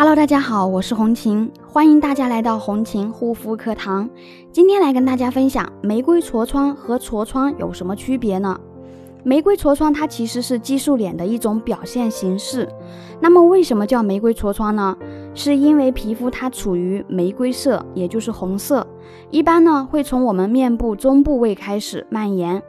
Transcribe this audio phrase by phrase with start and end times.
[0.00, 4.08] Hello，大家好，我是红琴，欢迎大家来到红琴护肤课堂。
[4.50, 8.58] 今天来跟大家分享玫瑰痤疮和痤疮有什么区别呢？
[9.22, 12.66] 玫瑰痤疮它其实是激素脸的一种表现形式。
[13.20, 14.96] 那么为什么叫玫瑰痤疮呢？
[15.34, 18.86] 是因为皮肤它处于玫瑰色，也就是红色，
[19.30, 22.62] 一般呢会从我们面部中部位开始蔓延，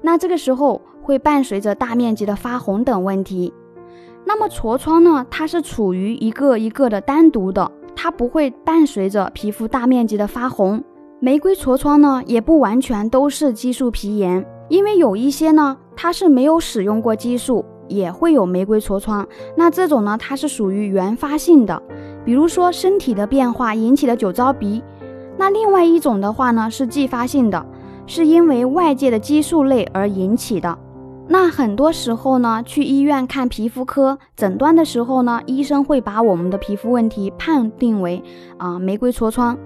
[0.00, 3.52] 那这个时候会伴随着大面积的发红等问题。
[4.28, 5.26] 那么痤疮呢？
[5.30, 10.84] 它是处于一个一个的单独的，它不会伴随着皮肤大面积的发红。
[11.18, 19.26] 玫瑰痤疮呢，也不完全都是激素皮炎，因为有一些呢，它是没有使用过激素，也会有玫瑰痤疮。
[19.56, 21.82] 那这种呢，它是属于原发性的，
[22.22, 24.82] 比如说身体的变化引起的酒糟鼻。
[25.38, 27.64] 那另外一种的话呢，是继发性的，
[28.06, 30.78] 是因为外界的激素类而引起的。
[31.30, 38.22] 那很多时候呢，去医院看皮肤科诊断的时候呢，医生会把我们的皮肤问题判定为
[38.56, 39.56] 啊玫瑰痤疮，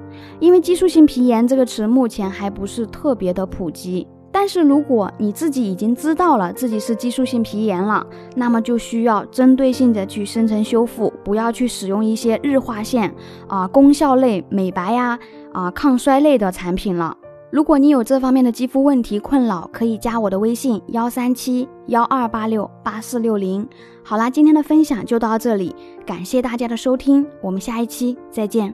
[0.40, 4.08] 因为激素性皮炎这个词目前还不是特别的普及。
[4.34, 13.14] 但是如果你自己已经知道了自己是激素性皮炎了，那么就需要针对性的去深层修复，不要去使用一些日化线
[13.46, 15.16] 啊功效类美白呀
[15.52, 17.16] 啊抗衰类的产品了。
[17.52, 23.68] 如果你有这方面的肌肤问题困扰，可以加我的微信幺三七幺二八六八四六零。
[24.02, 28.70] 好啦，今天的分享就到这里，感谢大家的收听，我们下一期再见。